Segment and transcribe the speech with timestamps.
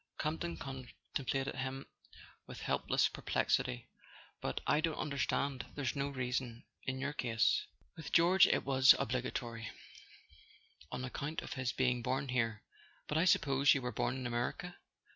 [0.19, 1.85] Campton contemplated him
[2.47, 3.87] with helpless perplex¬ ity.
[4.41, 7.67] "But I don't understand—there's no reason, in your case.
[7.95, 12.63] With George it was obligatory—on ac¬ count of his being born here.
[13.07, 14.75] But I suppose you were born in America